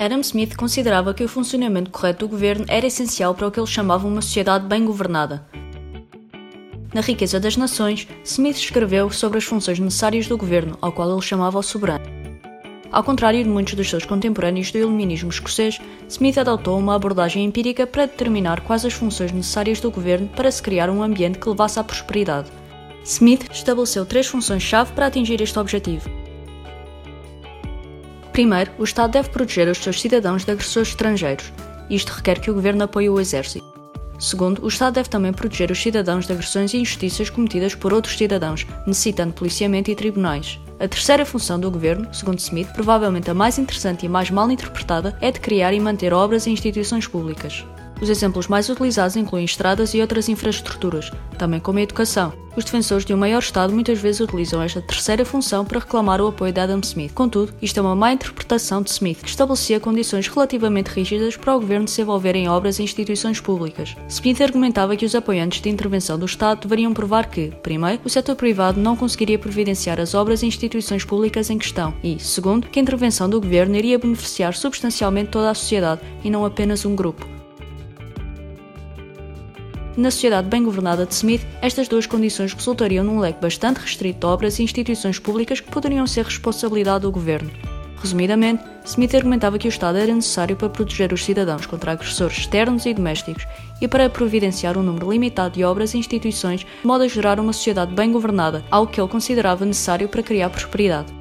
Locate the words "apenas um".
76.44-76.96